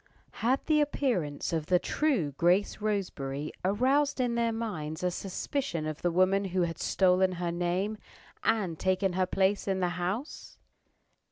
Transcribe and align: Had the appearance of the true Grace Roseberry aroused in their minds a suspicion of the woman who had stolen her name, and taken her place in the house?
Had 0.41 0.65
the 0.65 0.81
appearance 0.81 1.53
of 1.53 1.67
the 1.67 1.77
true 1.77 2.31
Grace 2.31 2.79
Roseberry 2.81 3.51
aroused 3.63 4.19
in 4.19 4.33
their 4.33 4.51
minds 4.51 5.03
a 5.03 5.11
suspicion 5.11 5.85
of 5.85 6.01
the 6.01 6.09
woman 6.09 6.45
who 6.45 6.63
had 6.63 6.79
stolen 6.79 7.33
her 7.33 7.51
name, 7.51 7.99
and 8.43 8.79
taken 8.79 9.13
her 9.13 9.27
place 9.27 9.67
in 9.67 9.79
the 9.79 9.89
house? 9.89 10.57